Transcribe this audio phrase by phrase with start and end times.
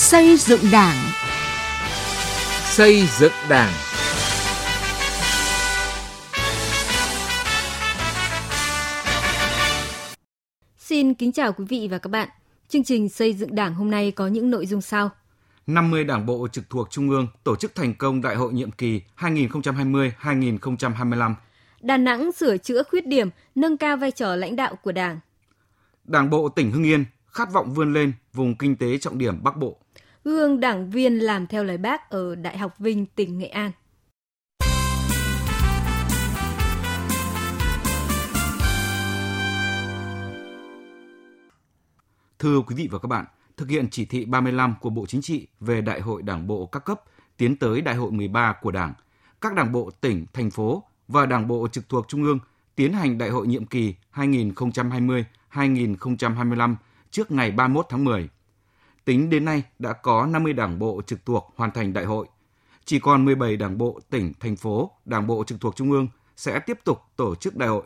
[0.00, 0.96] Xây dựng Đảng.
[2.64, 3.72] Xây dựng Đảng.
[10.78, 12.28] Xin kính chào quý vị và các bạn.
[12.68, 15.10] Chương trình xây dựng Đảng hôm nay có những nội dung sau.
[15.66, 19.00] 50 đảng bộ trực thuộc Trung ương tổ chức thành công đại hội nhiệm kỳ
[19.18, 21.34] 2020-2025.
[21.80, 25.20] Đà Nẵng sửa chữa khuyết điểm, nâng cao vai trò lãnh đạo của Đảng.
[26.04, 29.56] Đảng bộ tỉnh Hưng Yên khát vọng vươn lên vùng kinh tế trọng điểm Bắc
[29.56, 29.76] Bộ.
[30.24, 33.70] Gương đảng viên làm theo lời bác ở Đại học Vinh, tỉnh Nghệ An.
[42.38, 43.24] Thưa quý vị và các bạn,
[43.56, 46.84] thực hiện chỉ thị 35 của Bộ Chính trị về Đại hội Đảng bộ các
[46.84, 47.00] cấp
[47.36, 48.92] tiến tới Đại hội 13 của Đảng,
[49.40, 52.38] các đảng bộ tỉnh, thành phố và đảng bộ trực thuộc Trung ương
[52.74, 56.76] tiến hành đại hội nhiệm kỳ 2020-2025
[57.10, 58.28] trước ngày 31 tháng 10.
[59.04, 62.26] Tính đến nay đã có 50 đảng bộ trực thuộc hoàn thành đại hội.
[62.84, 66.58] Chỉ còn 17 đảng bộ tỉnh, thành phố, đảng bộ trực thuộc Trung ương sẽ
[66.58, 67.82] tiếp tục tổ chức đại hội.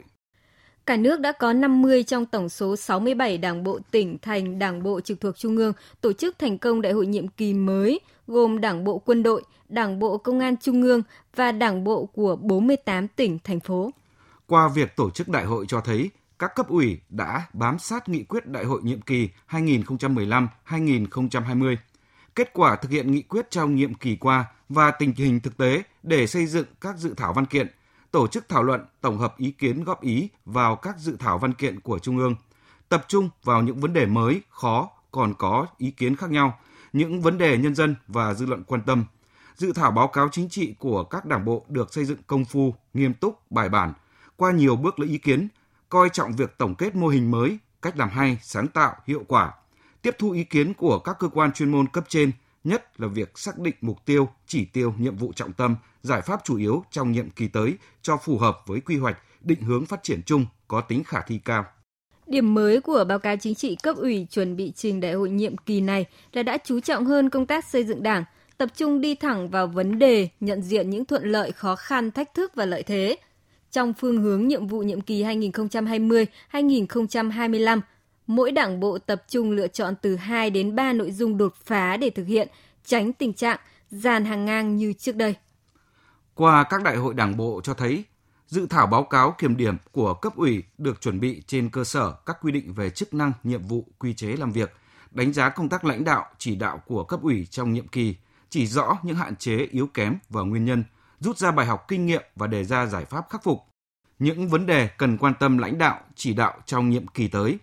[0.86, 5.00] Cả nước đã có 50 trong tổng số 67 đảng bộ tỉnh thành đảng bộ
[5.00, 8.84] trực thuộc Trung ương tổ chức thành công đại hội nhiệm kỳ mới, gồm đảng
[8.84, 11.02] bộ quân đội, đảng bộ công an Trung ương
[11.36, 13.90] và đảng bộ của 48 tỉnh, thành phố.
[14.46, 18.24] Qua việc tổ chức đại hội cho thấy, các cấp ủy đã bám sát nghị
[18.24, 21.76] quyết đại hội nhiệm kỳ 2015-2020,
[22.34, 25.82] kết quả thực hiện nghị quyết trong nhiệm kỳ qua và tình hình thực tế
[26.02, 27.66] để xây dựng các dự thảo văn kiện,
[28.10, 31.52] tổ chức thảo luận, tổng hợp ý kiến góp ý vào các dự thảo văn
[31.52, 32.34] kiện của Trung ương,
[32.88, 36.58] tập trung vào những vấn đề mới, khó, còn có ý kiến khác nhau,
[36.92, 39.04] những vấn đề nhân dân và dư luận quan tâm.
[39.56, 42.74] Dự thảo báo cáo chính trị của các đảng bộ được xây dựng công phu,
[42.94, 43.92] nghiêm túc, bài bản,
[44.36, 45.48] qua nhiều bước lấy ý kiến,
[45.88, 49.52] coi trọng việc tổng kết mô hình mới, cách làm hay, sáng tạo, hiệu quả,
[50.02, 52.32] tiếp thu ý kiến của các cơ quan chuyên môn cấp trên,
[52.64, 56.40] nhất là việc xác định mục tiêu, chỉ tiêu, nhiệm vụ trọng tâm, giải pháp
[56.44, 60.02] chủ yếu trong nhiệm kỳ tới cho phù hợp với quy hoạch, định hướng phát
[60.02, 61.64] triển chung có tính khả thi cao.
[62.26, 65.56] Điểm mới của báo cáo chính trị cấp ủy chuẩn bị trình đại hội nhiệm
[65.56, 68.24] kỳ này là đã chú trọng hơn công tác xây dựng đảng,
[68.56, 72.34] tập trung đi thẳng vào vấn đề, nhận diện những thuận lợi, khó khăn, thách
[72.34, 73.16] thức và lợi thế.
[73.74, 77.80] Trong phương hướng nhiệm vụ nhiệm kỳ 2020-2025,
[78.26, 81.96] mỗi đảng bộ tập trung lựa chọn từ 2 đến 3 nội dung đột phá
[81.96, 82.48] để thực hiện,
[82.84, 83.58] tránh tình trạng
[83.90, 85.34] dàn hàng ngang như trước đây.
[86.34, 88.04] Qua các đại hội đảng bộ cho thấy,
[88.46, 92.12] dự thảo báo cáo kiểm điểm của cấp ủy được chuẩn bị trên cơ sở
[92.26, 94.72] các quy định về chức năng, nhiệm vụ, quy chế làm việc,
[95.10, 98.16] đánh giá công tác lãnh đạo, chỉ đạo của cấp ủy trong nhiệm kỳ,
[98.50, 100.84] chỉ rõ những hạn chế yếu kém và nguyên nhân,
[101.20, 103.58] rút ra bài học kinh nghiệm và đề ra giải pháp khắc phục.
[104.18, 107.58] Những vấn đề cần quan tâm lãnh đạo, chỉ đạo trong nhiệm kỳ tới.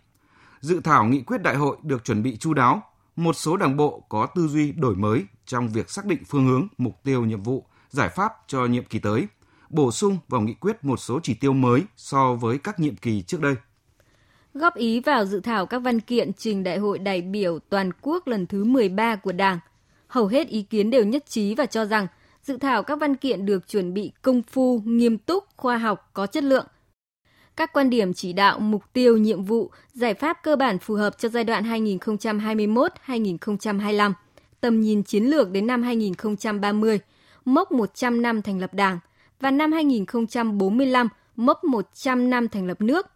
[0.59, 2.83] Dự thảo nghị quyết đại hội được chuẩn bị chu đáo,
[3.15, 6.67] một số đảng bộ có tư duy đổi mới trong việc xác định phương hướng,
[6.77, 9.27] mục tiêu, nhiệm vụ, giải pháp cho nhiệm kỳ tới,
[9.69, 13.21] bổ sung vào nghị quyết một số chỉ tiêu mới so với các nhiệm kỳ
[13.21, 13.55] trước đây.
[14.53, 18.27] Góp ý vào dự thảo các văn kiện trình Đại hội đại biểu toàn quốc
[18.27, 19.59] lần thứ 13 của Đảng,
[20.07, 22.07] hầu hết ý kiến đều nhất trí và cho rằng
[22.43, 26.27] dự thảo các văn kiện được chuẩn bị công phu, nghiêm túc, khoa học, có
[26.27, 26.65] chất lượng.
[27.55, 31.17] Các quan điểm chỉ đạo, mục tiêu, nhiệm vụ, giải pháp cơ bản phù hợp
[31.17, 34.13] cho giai đoạn 2021-2025,
[34.61, 36.99] tầm nhìn chiến lược đến năm 2030,
[37.45, 38.99] mốc 100 năm thành lập Đảng
[39.39, 43.07] và năm 2045, mốc 100 năm thành lập nước.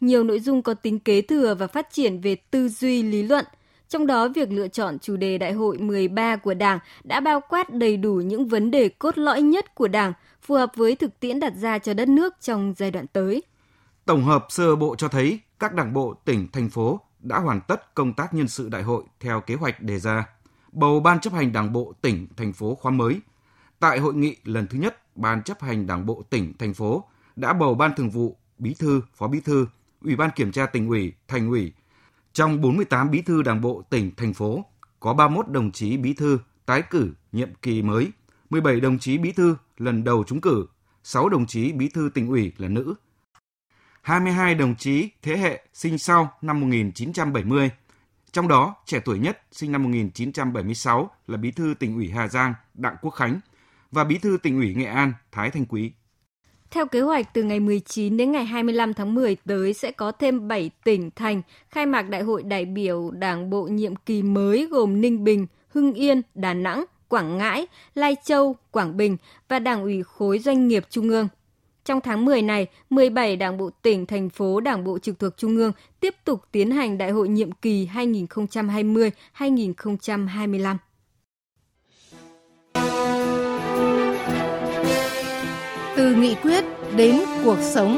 [0.00, 3.44] Nhiều nội dung có tính kế thừa và phát triển về tư duy lý luận–
[3.88, 7.72] trong đó, việc lựa chọn chủ đề Đại hội 13 của Đảng đã bao quát
[7.72, 10.12] đầy đủ những vấn đề cốt lõi nhất của Đảng,
[10.42, 13.42] phù hợp với thực tiễn đặt ra cho đất nước trong giai đoạn tới.
[14.04, 17.94] Tổng hợp sơ bộ cho thấy các đảng bộ tỉnh, thành phố đã hoàn tất
[17.94, 20.26] công tác nhân sự đại hội theo kế hoạch đề ra,
[20.72, 23.20] bầu ban chấp hành đảng bộ tỉnh, thành phố khóa mới.
[23.80, 27.04] Tại hội nghị lần thứ nhất, ban chấp hành đảng bộ tỉnh, thành phố
[27.36, 29.66] đã bầu ban thường vụ, bí thư, phó bí thư,
[30.02, 31.72] ủy ban kiểm tra tỉnh ủy, thành ủy,
[32.32, 34.64] trong 48 bí thư đảng bộ tỉnh, thành phố,
[35.00, 38.10] có 31 đồng chí bí thư tái cử nhiệm kỳ mới,
[38.50, 40.66] 17 đồng chí bí thư lần đầu trúng cử,
[41.04, 42.94] 6 đồng chí bí thư tỉnh ủy là nữ,
[44.02, 47.70] 22 đồng chí thế hệ sinh sau năm 1970,
[48.32, 52.54] trong đó trẻ tuổi nhất sinh năm 1976 là bí thư tỉnh ủy Hà Giang
[52.74, 53.40] Đặng Quốc Khánh
[53.92, 55.92] và bí thư tỉnh ủy Nghệ An Thái Thanh Quý.
[56.70, 60.48] Theo kế hoạch, từ ngày 19 đến ngày 25 tháng 10 tới sẽ có thêm
[60.48, 65.00] 7 tỉnh thành khai mạc Đại hội đại biểu Đảng bộ nhiệm kỳ mới gồm
[65.00, 69.16] Ninh Bình, Hưng Yên, Đà Nẵng, Quảng Ngãi, Lai Châu, Quảng Bình
[69.48, 71.28] và Đảng ủy khối doanh nghiệp Trung ương.
[71.84, 75.56] Trong tháng 10 này, 17 đảng bộ tỉnh, thành phố, đảng bộ trực thuộc Trung
[75.56, 80.76] ương tiếp tục tiến hành đại hội nhiệm kỳ 2020-2025.
[85.98, 86.64] Từ nghị quyết
[86.96, 87.96] đến cuộc sống.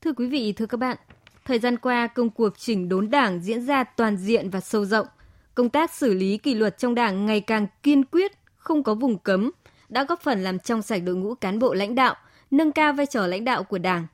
[0.00, 0.96] Thưa quý vị, thưa các bạn,
[1.44, 5.06] thời gian qua công cuộc chỉnh đốn Đảng diễn ra toàn diện và sâu rộng.
[5.54, 9.18] Công tác xử lý kỷ luật trong Đảng ngày càng kiên quyết, không có vùng
[9.18, 9.50] cấm,
[9.88, 12.14] đã góp phần làm trong sạch đội ngũ cán bộ lãnh đạo,
[12.50, 14.06] nâng cao vai trò lãnh đạo của Đảng.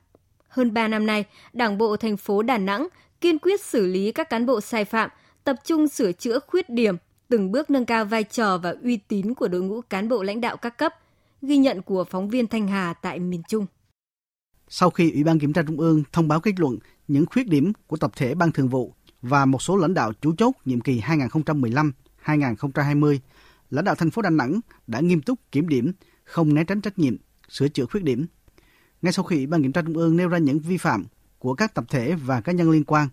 [0.47, 2.87] Hơn 3 năm nay, Đảng bộ thành phố Đà Nẵng
[3.21, 5.09] kiên quyết xử lý các cán bộ sai phạm,
[5.43, 6.95] tập trung sửa chữa khuyết điểm,
[7.29, 10.41] từng bước nâng cao vai trò và uy tín của đội ngũ cán bộ lãnh
[10.41, 10.93] đạo các cấp,
[11.41, 13.65] ghi nhận của phóng viên Thanh Hà tại miền Trung.
[14.67, 16.77] Sau khi Ủy ban Kiểm tra Trung ương thông báo kết luận
[17.07, 20.35] những khuyết điểm của tập thể Ban Thường vụ và một số lãnh đạo chủ
[20.37, 21.01] chốt nhiệm kỳ
[22.25, 23.19] 2015-2020,
[23.69, 25.91] lãnh đạo thành phố Đà Nẵng đã nghiêm túc kiểm điểm,
[26.23, 27.17] không né tránh trách nhiệm,
[27.49, 28.25] sửa chữa khuyết điểm.
[29.01, 31.05] Ngay sau khi Ủy ban Kiểm tra Trung ương nêu ra những vi phạm
[31.39, 33.07] của các tập thể và cá nhân liên quan,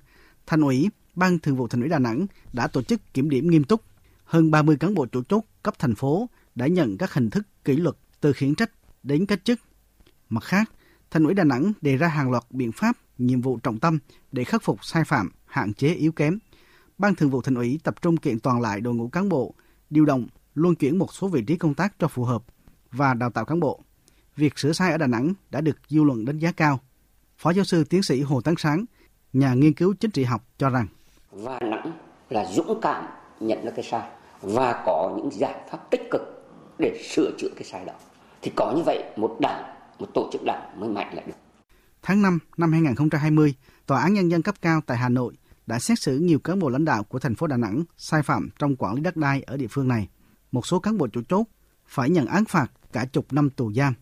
[0.46, 3.64] Thành ủy, Ban Thường vụ Thành ủy Đà Nẵng đã tổ chức kiểm điểm nghiêm
[3.64, 3.80] túc.
[4.26, 7.76] Hơn 30 cán bộ chủ chốt cấp thành phố đã nhận các hình thức kỷ
[7.76, 8.70] luật từ khiển trách
[9.02, 9.60] đến cách chức.
[10.28, 10.70] Mặt khác,
[11.10, 13.98] Thành ủy Đà Nẵng đề ra hàng loạt biện pháp, nhiệm vụ trọng tâm
[14.32, 16.38] để khắc phục sai phạm, hạn chế yếu kém.
[16.98, 19.54] Ban Thường vụ Thành ủy tập trung kiện toàn lại đội ngũ cán bộ,
[19.90, 22.42] điều động, luân chuyển một số vị trí công tác cho phù hợp
[22.92, 23.80] và đào tạo cán bộ.
[24.36, 26.80] Việc sửa sai ở Đà Nẵng đã được dư luận đánh giá cao.
[27.38, 28.84] Phó giáo sư tiến sĩ Hồ Tấn Sáng,
[29.32, 30.86] nhà nghiên cứu chính trị học cho rằng
[31.30, 31.98] và Nẵng
[32.30, 33.04] là dũng cảm
[33.40, 34.08] nhận ra cái sai
[34.40, 36.22] và có những giải pháp tích cực
[36.78, 37.92] để sửa chữa cái sai đó.
[38.42, 41.34] Thì có như vậy một đảng một tổ chức đảng mới mạnh lại được.
[42.02, 43.54] Tháng 5 năm 2020,
[43.86, 45.34] Tòa án Nhân dân cấp cao tại Hà Nội
[45.66, 48.48] đã xét xử nhiều cán bộ lãnh đạo của thành phố Đà Nẵng sai phạm
[48.58, 50.08] trong quản lý đất đai ở địa phương này.
[50.52, 51.46] Một số cán bộ chủ chốt
[51.86, 53.94] phải nhận án phạt cả chục năm tù giam.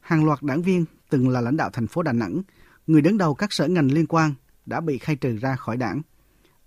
[0.00, 2.42] Hàng loạt đảng viên từng là lãnh đạo thành phố Đà Nẵng,
[2.86, 4.34] người đứng đầu các sở ngành liên quan
[4.66, 6.02] đã bị khai trừ ra khỏi đảng.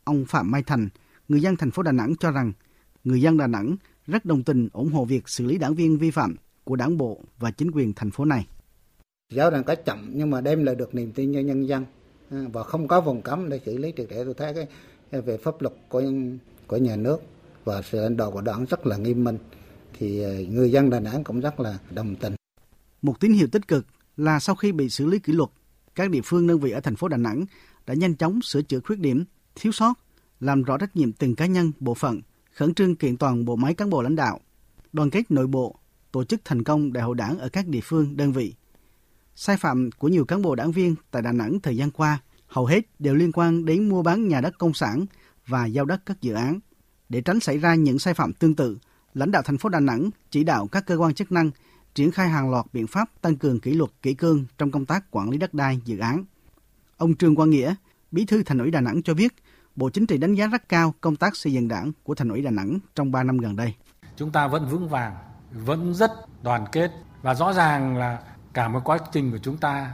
[0.03, 0.89] Ông Phạm Mai Thành,
[1.27, 2.53] người dân thành phố Đà Nẵng cho rằng
[3.03, 3.75] người dân Đà Nẵng
[4.07, 7.21] rất đồng tình ủng hộ việc xử lý đảng viên vi phạm của đảng bộ
[7.39, 8.47] và chính quyền thành phố này.
[9.33, 11.85] Giáo rằng có chậm nhưng mà đem lại được niềm tin cho nhân dân
[12.29, 15.37] à, và không có vùng cấm để xử lý triệt để tôi thấy cái về
[15.37, 16.03] pháp luật của
[16.67, 17.21] của nhà nước
[17.63, 19.37] và sự lãnh đạo của đảng rất là nghiêm minh
[19.99, 22.35] thì à, người dân Đà Nẵng cũng rất là đồng tình.
[23.01, 23.85] Một tín hiệu tích cực
[24.17, 25.49] là sau khi bị xử lý kỷ luật,
[25.95, 27.45] các địa phương đơn vị ở thành phố Đà Nẵng
[27.85, 29.23] đã nhanh chóng sửa chữa khuyết điểm,
[29.55, 29.93] thiếu sót,
[30.43, 32.21] làm rõ trách nhiệm từng cá nhân, bộ phận,
[32.53, 34.39] khẩn trương kiện toàn bộ máy cán bộ lãnh đạo,
[34.93, 35.75] đoàn kết nội bộ,
[36.11, 38.53] tổ chức thành công đại hội đảng ở các địa phương, đơn vị.
[39.35, 42.65] Sai phạm của nhiều cán bộ đảng viên tại Đà Nẵng thời gian qua hầu
[42.65, 45.05] hết đều liên quan đến mua bán nhà đất công sản
[45.47, 46.59] và giao đất các dự án.
[47.09, 48.77] Để tránh xảy ra những sai phạm tương tự,
[49.13, 51.51] lãnh đạo thành phố Đà Nẵng chỉ đạo các cơ quan chức năng
[51.95, 55.11] triển khai hàng loạt biện pháp tăng cường kỷ luật kỷ cương trong công tác
[55.11, 56.25] quản lý đất đai dự án.
[56.97, 57.75] Ông Trương Quang Nghĩa,
[58.11, 59.33] Bí thư Thành ủy Đà Nẵng cho biết,
[59.75, 62.41] Bộ Chính trị đánh giá rất cao công tác xây dựng đảng của Thành ủy
[62.41, 63.73] Đà Nẵng trong 3 năm gần đây.
[64.15, 65.15] Chúng ta vẫn vững vàng,
[65.51, 66.11] vẫn rất
[66.43, 66.91] đoàn kết
[67.21, 68.19] và rõ ràng là
[68.53, 69.91] cả một quá trình của chúng ta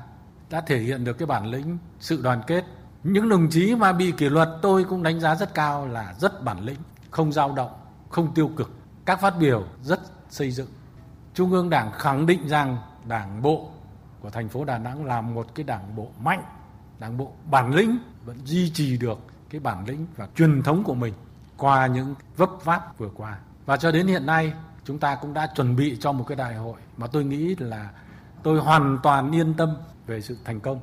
[0.49, 2.65] đã thể hiện được cái bản lĩnh, sự đoàn kết.
[3.03, 6.43] Những đồng chí mà bị kỷ luật tôi cũng đánh giá rất cao là rất
[6.43, 6.79] bản lĩnh,
[7.11, 7.71] không dao động,
[8.09, 8.71] không tiêu cực.
[9.05, 9.99] Các phát biểu rất
[10.29, 10.69] xây dựng.
[11.33, 12.77] Trung ương Đảng khẳng định rằng
[13.07, 13.71] Đảng bộ
[14.21, 16.43] của thành phố Đà Nẵng là một cái đảng bộ mạnh,
[16.99, 19.19] đảng bộ bản lĩnh vẫn duy trì được
[19.49, 21.13] cái bản lĩnh và truyền thống của mình
[21.57, 23.39] qua những vấp váp vừa qua.
[23.65, 24.53] Và cho đến hiện nay
[24.85, 27.91] chúng ta cũng đã chuẩn bị cho một cái đại hội mà tôi nghĩ là
[28.43, 29.69] tôi hoàn toàn yên tâm
[30.07, 30.81] về sự thành công.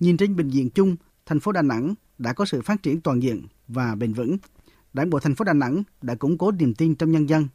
[0.00, 3.22] Nhìn trên bệnh viện chung, thành phố Đà Nẵng đã có sự phát triển toàn
[3.22, 4.36] diện và bền vững.
[4.92, 7.48] Đảng bộ thành phố Đà Nẵng đã củng cố niềm tin trong nhân dân.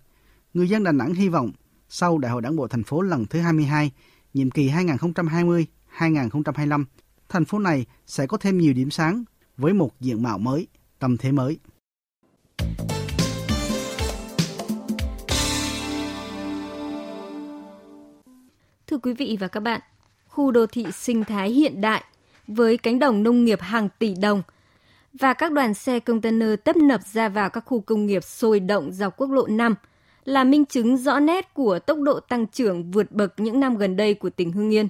[0.53, 1.51] Người dân Đà Nẵng hy vọng
[1.89, 3.91] sau Đại hội Đảng bộ thành phố lần thứ 22,
[4.33, 6.85] nhiệm kỳ 2020-2025,
[7.29, 9.23] thành phố này sẽ có thêm nhiều điểm sáng
[9.61, 10.67] với một diện mạo mới,
[10.99, 11.57] tâm thế mới.
[18.87, 19.81] Thưa quý vị và các bạn,
[20.27, 22.03] khu đô thị sinh thái hiện đại
[22.47, 24.41] với cánh đồng nông nghiệp hàng tỷ đồng
[25.13, 28.91] và các đoàn xe container tấp nập ra vào các khu công nghiệp sôi động
[28.91, 29.75] dọc quốc lộ 5
[30.25, 33.95] là minh chứng rõ nét của tốc độ tăng trưởng vượt bậc những năm gần
[33.95, 34.87] đây của tỉnh Hưng Yên.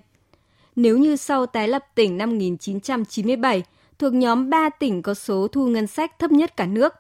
[0.76, 3.64] Nếu như sau tái lập tỉnh năm 1997
[4.02, 6.94] thuộc nhóm 3 tỉnh có số thu ngân sách thấp nhất cả nước,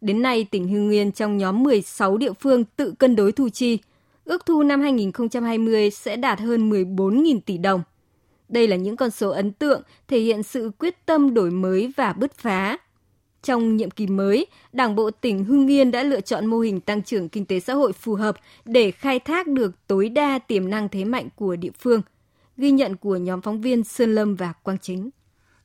[0.00, 3.78] đến nay tỉnh Hưng Yên trong nhóm 16 địa phương tự cân đối thu chi,
[4.24, 7.82] ước thu năm 2020 sẽ đạt hơn 14.000 tỷ đồng.
[8.48, 12.12] Đây là những con số ấn tượng thể hiện sự quyết tâm đổi mới và
[12.12, 12.78] bứt phá.
[13.42, 17.02] Trong nhiệm kỳ mới, Đảng bộ tỉnh Hưng Yên đã lựa chọn mô hình tăng
[17.02, 20.88] trưởng kinh tế xã hội phù hợp để khai thác được tối đa tiềm năng
[20.88, 22.02] thế mạnh của địa phương.
[22.56, 25.10] Ghi nhận của nhóm phóng viên Sơn Lâm và Quang Chính.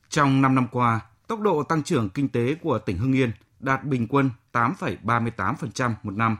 [0.08, 3.84] Trong 5 năm qua, tốc độ tăng trưởng kinh tế của tỉnh Hưng Yên đạt
[3.84, 6.36] bình quân 8,38% một năm.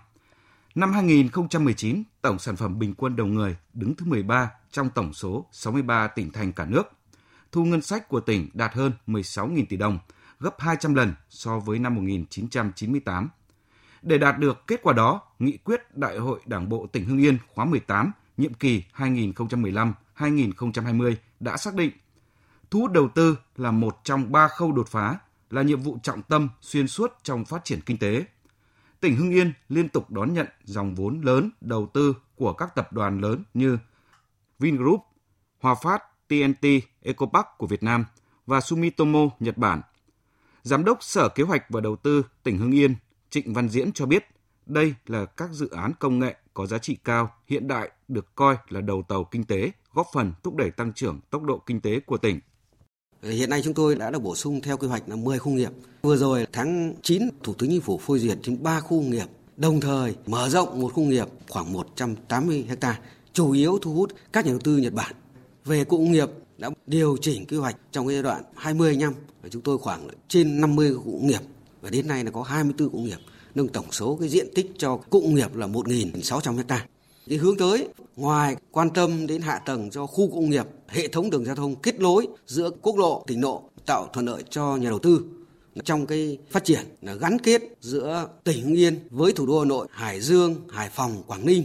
[0.75, 5.47] Năm 2019, tổng sản phẩm bình quân đầu người đứng thứ 13 trong tổng số
[5.53, 6.83] 63 tỉnh thành cả nước.
[7.53, 9.99] Thu ngân sách của tỉnh đạt hơn 16.000 tỷ đồng,
[10.41, 13.29] gấp 200 lần so với năm 1998.
[14.03, 17.39] Để đạt được kết quả đó, nghị quyết Đại hội Đảng bộ tỉnh Hưng Yên
[17.55, 21.91] khóa 18, nhiệm kỳ 2015-2020 đã xác định
[22.75, 25.19] thu hút đầu tư là một trong ba khâu đột phá,
[25.51, 28.25] là nhiệm vụ trọng tâm xuyên suốt trong phát triển kinh tế.
[29.01, 32.93] Tỉnh Hưng Yên liên tục đón nhận dòng vốn lớn đầu tư của các tập
[32.93, 33.79] đoàn lớn như
[34.59, 35.01] Vingroup,
[35.61, 36.67] Hòa Phát, TNT,
[37.03, 38.05] Ecopark của Việt Nam
[38.47, 39.81] và Sumitomo Nhật Bản.
[40.63, 42.95] Giám đốc Sở Kế hoạch và Đầu tư tỉnh Hưng Yên
[43.31, 44.27] Trịnh Văn Diễn cho biết
[44.67, 48.57] đây là các dự án công nghệ có giá trị cao, hiện đại được coi
[48.69, 52.01] là đầu tàu kinh tế, góp phần thúc đẩy tăng trưởng tốc độ kinh tế
[52.01, 52.41] của tỉnh.
[53.31, 55.71] Hiện nay chúng tôi đã được bổ sung theo quy hoạch là 10 khu nghiệp.
[56.03, 59.27] Vừa rồi tháng 9, Thủ tướng Chính phủ phê duyệt trên 3 khu nghiệp,
[59.57, 63.01] đồng thời mở rộng một khu nghiệp khoảng 180 ha,
[63.33, 65.15] chủ yếu thu hút các nhà đầu tư Nhật Bản.
[65.65, 66.29] Về cụ nghiệp
[66.59, 69.15] đã điều chỉnh quy hoạch trong giai đoạn 20 năm,
[69.51, 71.41] chúng tôi khoảng trên 50 cụ nghiệp
[71.81, 73.19] và đến nay là có 24 cụ nghiệp,
[73.55, 76.87] nâng tổng số cái diện tích cho cụ nghiệp là 1.600 hectare.
[77.29, 81.31] Cái hướng tới ngoài quan tâm đến hạ tầng cho khu công nghiệp, hệ thống
[81.31, 84.89] đường giao thông kết nối giữa quốc lộ, tỉnh lộ tạo thuận lợi cho nhà
[84.89, 85.25] đầu tư
[85.85, 89.65] trong cái phát triển là gắn kết giữa tỉnh Hưng Yên với thủ đô Hà
[89.65, 91.65] Nội, Hải Dương, Hải Phòng, Quảng Ninh.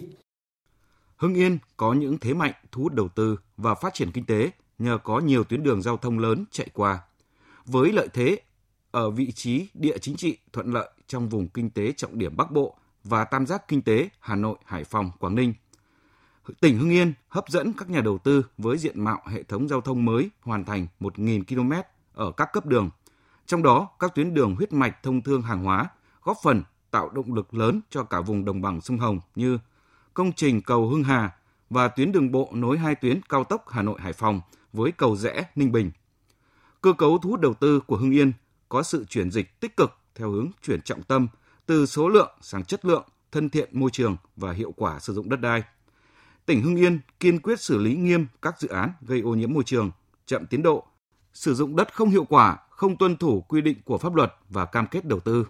[1.16, 4.51] Hưng Yên có những thế mạnh thu hút đầu tư và phát triển kinh tế
[4.80, 7.00] nhờ có nhiều tuyến đường giao thông lớn chạy qua.
[7.66, 8.39] Với lợi thế
[8.92, 12.51] ở vị trí địa chính trị thuận lợi trong vùng kinh tế trọng điểm Bắc
[12.51, 12.75] Bộ
[13.10, 15.54] và tam giác kinh tế Hà Nội, Hải Phòng, Quảng Ninh.
[16.62, 19.82] Tỉnh Hưng Yên hấp dẫn các nhà đầu tư với diện mạo hệ thống giao
[19.82, 21.74] thông mới hoàn thành 1.000 km
[22.13, 22.89] ở các cấp đường.
[23.46, 25.86] Trong đó, các tuyến đường huyết mạch thông thương hàng hóa
[26.24, 29.60] góp phần tạo động lực lớn cho cả vùng đồng bằng sông Hồng như
[30.13, 31.36] công trình cầu Hưng Hà
[31.70, 34.42] và tuyến đường bộ nối hai tuyến cao tốc Hà Nội Hải Phòng
[34.74, 35.92] với cầu rẽ Ninh Bình.
[36.82, 38.32] Cơ cấu thu hút đầu tư của Hưng Yên
[38.70, 41.28] có sự chuyển dịch tích cực theo hướng chuyển trọng tâm
[41.70, 45.30] từ số lượng sang chất lượng, thân thiện môi trường và hiệu quả sử dụng
[45.30, 45.64] đất đai.
[46.46, 49.64] Tỉnh Hưng Yên kiên quyết xử lý nghiêm các dự án gây ô nhiễm môi
[49.64, 49.92] trường,
[50.26, 50.86] chậm tiến độ,
[51.34, 54.66] sử dụng đất không hiệu quả, không tuân thủ quy định của pháp luật và
[54.66, 55.48] cam kết đầu tư.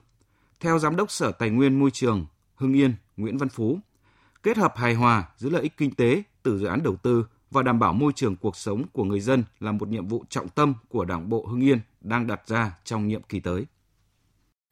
[0.59, 3.79] Theo Giám đốc Sở Tài nguyên Môi trường Hưng Yên Nguyễn Văn Phú,
[4.43, 7.63] kết hợp hài hòa giữa lợi ích kinh tế từ dự án đầu tư và
[7.63, 10.73] đảm bảo môi trường cuộc sống của người dân là một nhiệm vụ trọng tâm
[10.89, 13.65] của Đảng bộ Hưng Yên đang đặt ra trong nhiệm kỳ tới.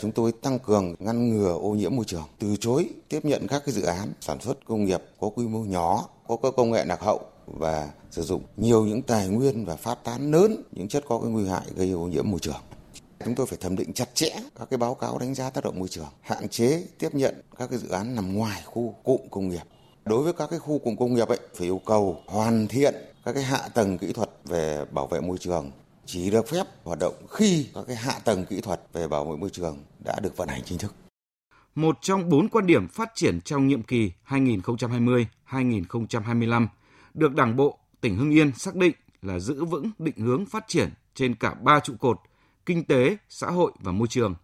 [0.01, 3.63] Chúng tôi tăng cường ngăn ngừa ô nhiễm môi trường, từ chối tiếp nhận các
[3.65, 6.85] cái dự án sản xuất công nghiệp có quy mô nhỏ, có các công nghệ
[6.85, 11.03] lạc hậu và sử dụng nhiều những tài nguyên và phát tán lớn những chất
[11.07, 12.61] có cái nguy hại gây ô nhiễm môi trường.
[13.25, 15.79] Chúng tôi phải thẩm định chặt chẽ các cái báo cáo đánh giá tác động
[15.79, 19.49] môi trường, hạn chế tiếp nhận các cái dự án nằm ngoài khu cụm công
[19.49, 19.63] nghiệp.
[20.05, 23.33] Đối với các cái khu cụm công nghiệp ấy phải yêu cầu hoàn thiện các
[23.33, 25.71] cái hạ tầng kỹ thuật về bảo vệ môi trường
[26.07, 29.37] chỉ được phép hoạt động khi các cái hạ tầng kỹ thuật về bảo vệ
[29.37, 30.93] môi trường đã được vận hành chính thức.
[31.75, 36.67] Một trong bốn quan điểm phát triển trong nhiệm kỳ 2020-2025
[37.13, 40.89] được Đảng bộ tỉnh Hưng Yên xác định là giữ vững định hướng phát triển
[41.15, 42.19] trên cả ba trụ cột
[42.65, 44.35] kinh tế, xã hội và môi trường,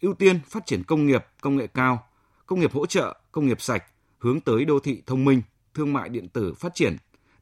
[0.00, 2.06] ưu tiên phát triển công nghiệp, công nghệ cao,
[2.46, 3.84] công nghiệp hỗ trợ, công nghiệp sạch,
[4.18, 5.42] hướng tới đô thị thông minh,
[5.74, 6.96] thương mại điện tử phát triển,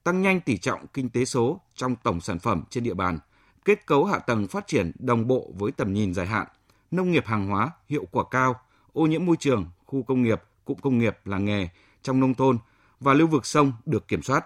[0.04, 3.18] tăng nhanh tỷ trọng kinh tế số trong tổng sản phẩm trên địa bàn–
[3.66, 6.46] kết cấu hạ tầng phát triển đồng bộ với tầm nhìn dài hạn,
[6.90, 8.54] nông nghiệp hàng hóa hiệu quả cao,
[8.92, 11.68] ô nhiễm môi trường, khu công nghiệp, cụm công nghiệp, làng nghề
[12.02, 12.58] trong nông thôn
[13.00, 14.44] và lưu vực sông được kiểm soát.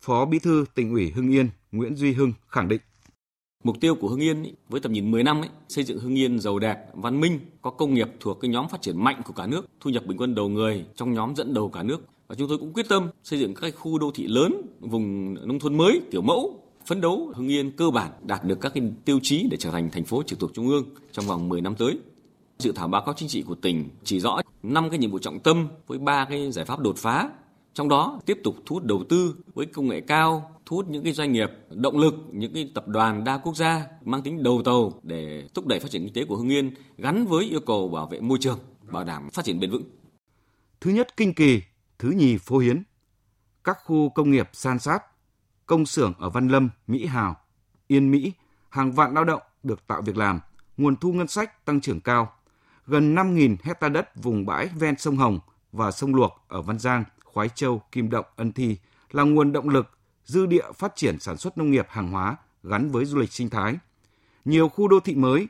[0.00, 2.80] Phó Bí thư tỉnh ủy Hưng Yên Nguyễn Duy Hưng khẳng định
[3.64, 6.40] Mục tiêu của Hưng Yên với tầm nhìn 10 năm ấy, xây dựng Hưng Yên
[6.40, 9.46] giàu đẹp, văn minh, có công nghiệp thuộc cái nhóm phát triển mạnh của cả
[9.46, 12.00] nước, thu nhập bình quân đầu người trong nhóm dẫn đầu cả nước.
[12.28, 15.58] Và chúng tôi cũng quyết tâm xây dựng các khu đô thị lớn, vùng nông
[15.58, 19.18] thôn mới, kiểu mẫu phấn đấu Hưng Yên cơ bản đạt được các cái tiêu
[19.22, 21.98] chí để trở thành thành phố trực thuộc trung ương trong vòng 10 năm tới.
[22.58, 25.40] Dự thảo báo cáo chính trị của tỉnh chỉ rõ năm cái nhiệm vụ trọng
[25.40, 27.30] tâm với ba cái giải pháp đột phá.
[27.74, 31.04] Trong đó tiếp tục thu hút đầu tư với công nghệ cao, thu hút những
[31.04, 34.62] cái doanh nghiệp động lực, những cái tập đoàn đa quốc gia mang tính đầu
[34.64, 37.88] tàu để thúc đẩy phát triển kinh tế của Hưng Yên gắn với yêu cầu
[37.88, 38.58] bảo vệ môi trường,
[38.90, 39.84] bảo đảm phát triển bền vững.
[40.80, 41.62] Thứ nhất Kinh Kỳ,
[41.98, 42.82] thứ nhì Phố Hiến.
[43.64, 45.02] Các khu công nghiệp san sát
[45.72, 47.36] công xưởng ở Văn Lâm, Mỹ Hào,
[47.86, 48.32] Yên Mỹ,
[48.70, 50.40] hàng vạn lao động được tạo việc làm,
[50.76, 52.32] nguồn thu ngân sách tăng trưởng cao.
[52.86, 55.40] Gần 5.000 hecta đất vùng bãi ven sông Hồng
[55.72, 58.76] và sông Luộc ở Văn Giang, Khoái Châu, Kim Động, Ân Thi
[59.10, 62.90] là nguồn động lực dư địa phát triển sản xuất nông nghiệp hàng hóa gắn
[62.90, 63.76] với du lịch sinh thái.
[64.44, 65.48] Nhiều khu đô thị mới,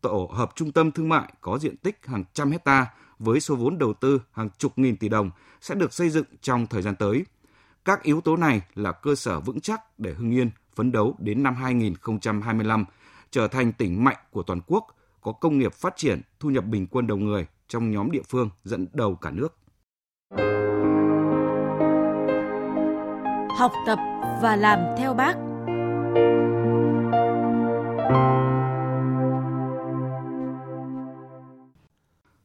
[0.00, 2.86] tổ hợp trung tâm thương mại có diện tích hàng trăm hecta
[3.18, 6.66] với số vốn đầu tư hàng chục nghìn tỷ đồng sẽ được xây dựng trong
[6.66, 7.24] thời gian tới.
[7.88, 11.42] Các yếu tố này là cơ sở vững chắc để Hưng Yên phấn đấu đến
[11.42, 12.84] năm 2025
[13.30, 14.86] trở thành tỉnh mạnh của toàn quốc,
[15.20, 18.50] có công nghiệp phát triển, thu nhập bình quân đầu người trong nhóm địa phương
[18.64, 19.56] dẫn đầu cả nước.
[23.58, 23.98] Học tập
[24.42, 25.34] và làm theo bác.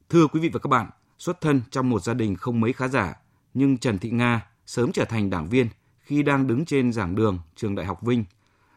[0.10, 2.88] Thưa quý vị và các bạn, xuất thân trong một gia đình không mấy khá
[2.88, 3.16] giả,
[3.54, 5.68] nhưng Trần Thị Nga sớm trở thành đảng viên
[6.00, 8.26] khi đang đứng trên giảng đường trường Đại học Vinh,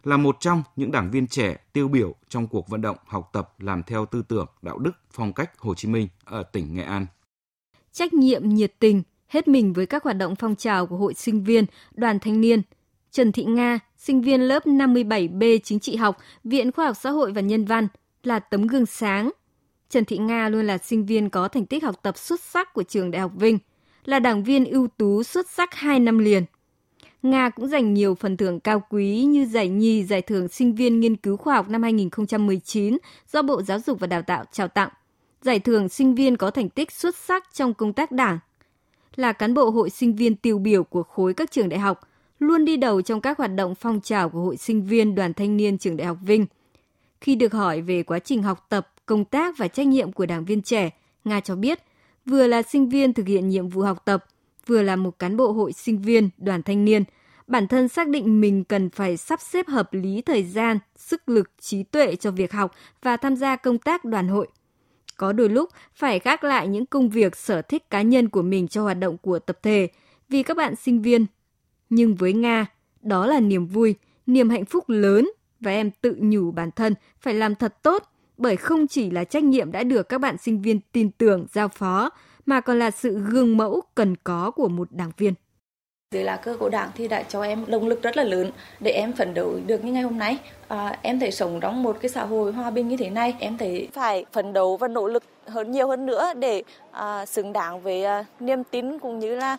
[0.05, 3.55] là một trong những đảng viên trẻ tiêu biểu trong cuộc vận động học tập
[3.59, 7.07] làm theo tư tưởng, đạo đức, phong cách Hồ Chí Minh ở tỉnh Nghệ An.
[7.93, 11.45] Trách nhiệm nhiệt tình, hết mình với các hoạt động phong trào của hội sinh
[11.45, 11.65] viên,
[11.95, 12.63] đoàn thanh niên.
[13.11, 17.33] Trần Thị Nga, sinh viên lớp 57B chính trị học, Viện Khoa học Xã hội
[17.33, 17.89] và Nhân văn,
[18.23, 19.31] là tấm gương sáng.
[19.91, 22.83] Trần Thị Nga luôn là sinh viên có thành tích học tập xuất sắc của
[22.83, 23.59] trường Đại học Vinh,
[24.07, 26.45] là đảng viên ưu tú xuất sắc 2 năm liền.
[27.23, 31.01] Nga cũng giành nhiều phần thưởng cao quý như giải nhì giải thưởng sinh viên
[31.01, 32.99] nghiên cứu khoa học năm 2019
[33.33, 34.89] do Bộ Giáo dục và Đào tạo trao tặng,
[35.43, 38.39] giải thưởng sinh viên có thành tích xuất sắc trong công tác đảng.
[39.17, 42.01] Là cán bộ hội sinh viên tiêu biểu của khối các trường đại học,
[42.39, 45.57] luôn đi đầu trong các hoạt động phong trào của hội sinh viên đoàn thanh
[45.57, 46.47] niên trường Đại học Vinh.
[47.21, 50.45] Khi được hỏi về quá trình học tập, công tác và trách nhiệm của đảng
[50.45, 50.91] viên trẻ,
[51.25, 51.79] Nga cho biết,
[52.27, 54.25] vừa là sinh viên thực hiện nhiệm vụ học tập,
[54.67, 57.05] vừa là một cán bộ hội sinh viên, đoàn thanh niên,
[57.47, 61.51] bản thân xác định mình cần phải sắp xếp hợp lý thời gian, sức lực,
[61.61, 64.49] trí tuệ cho việc học và tham gia công tác đoàn hội.
[65.17, 68.69] Có đôi lúc phải gác lại những công việc sở thích cá nhân của mình
[68.69, 69.89] cho hoạt động của tập thể
[70.29, 71.27] vì các bạn sinh viên.
[71.91, 72.67] Nhưng với Nga,
[73.03, 73.95] đó là niềm vui,
[74.27, 75.31] niềm hạnh phúc lớn
[75.61, 78.03] và em tự nhủ bản thân phải làm thật tốt
[78.37, 81.69] bởi không chỉ là trách nhiệm đã được các bạn sinh viên tin tưởng giao
[81.69, 82.11] phó
[82.47, 85.35] mà còn là sự gương mẫu cần có của một đảng viên.
[86.15, 88.91] Dưới lá cờ của đảng thì đã cho em động lực rất là lớn để
[88.91, 90.39] em phấn đấu được như ngày hôm nay.
[90.69, 93.59] À, em thấy sống trong một cái xã hội hòa bình như thế này, em
[93.59, 97.81] thấy phải phấn đấu và nỗ lực hơn nhiều hơn nữa để à, xứng đáng
[97.81, 99.57] với à, niềm tin cũng như là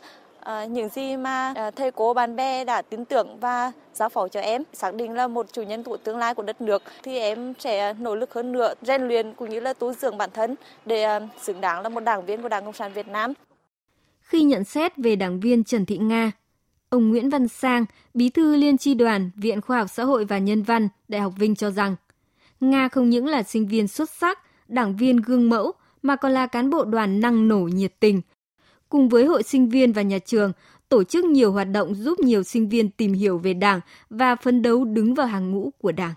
[0.48, 4.28] Ờ, những gì mà ờ, thầy cô bạn bè đã tin tưởng và giáo phó
[4.28, 7.18] cho em xác định là một chủ nhân của tương lai của đất nước thì
[7.18, 10.56] em sẽ nỗ lực hơn nữa rèn luyện cũng như là tu dưỡng bản thân
[10.86, 13.34] để ờ, xứng đáng là một đảng viên của Đảng Cộng sản Việt Nam.
[14.22, 16.32] Khi nhận xét về đảng viên Trần Thị Nga,
[16.90, 20.38] ông Nguyễn Văn Sang, bí thư liên tri đoàn Viện Khoa học Xã hội và
[20.38, 21.96] Nhân văn Đại học Vinh cho rằng,
[22.60, 26.48] Nga không những là sinh viên xuất sắc, đảng viên gương mẫu mà còn là
[26.48, 28.22] cán bộ đoàn năng nổ nhiệt tình.
[28.89, 30.52] Cùng với hội sinh viên và nhà trường,
[30.89, 34.62] tổ chức nhiều hoạt động giúp nhiều sinh viên tìm hiểu về Đảng và phấn
[34.62, 36.13] đấu đứng vào hàng ngũ của Đảng.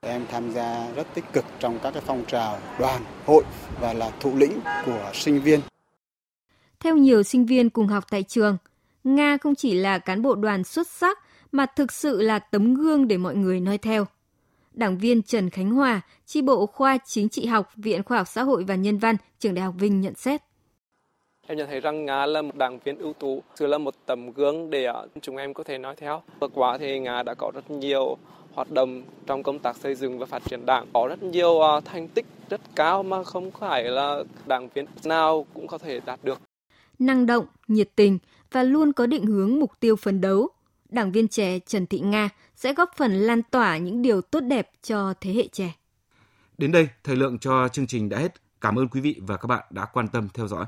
[0.00, 3.44] Em tham gia rất tích cực trong các cái phong trào đoàn, hội
[3.80, 5.60] và là thủ lĩnh của sinh viên.
[6.80, 8.56] Theo nhiều sinh viên cùng học tại trường,
[9.04, 11.18] Nga không chỉ là cán bộ đoàn xuất sắc
[11.52, 14.06] mà thực sự là tấm gương để mọi người noi theo.
[14.72, 18.42] Đảng viên Trần Khánh Hòa, chi bộ khoa chính trị học, Viện Khoa học Xã
[18.42, 20.42] hội và Nhân văn, Trường Đại học Vinh nhận xét.
[21.50, 24.32] Em nhận thấy rằng Nga là một đảng viên ưu tú, sự là một tấm
[24.32, 26.22] gương để ờ, chúng em có thể nói theo.
[26.40, 28.16] Vừa qua thì Nga đã có rất nhiều
[28.54, 31.80] hoạt động trong công tác xây dựng và phát triển đảng, có rất nhiều ờ,
[31.84, 36.20] thành tích rất cao mà không phải là đảng viên nào cũng có thể đạt
[36.22, 36.40] được.
[36.98, 38.18] Năng động, nhiệt tình
[38.52, 40.48] và luôn có định hướng mục tiêu phấn đấu.
[40.88, 44.70] Đảng viên trẻ Trần Thị Nga sẽ góp phần lan tỏa những điều tốt đẹp
[44.82, 45.72] cho thế hệ trẻ.
[46.58, 48.34] Đến đây, thời lượng cho chương trình đã hết.
[48.60, 50.64] Cảm ơn quý vị và các bạn đã quan tâm theo dõi.